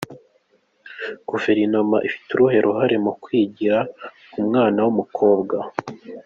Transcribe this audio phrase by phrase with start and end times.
[1.29, 3.77] Guverinoma ifite uruhe ruhare mu “Kwigira”
[4.31, 5.57] k’umwana w’umukobwa?.